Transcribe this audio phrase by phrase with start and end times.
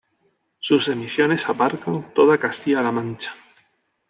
[0.57, 3.35] Sus emisiones abarcan toda Castilla La Mancha.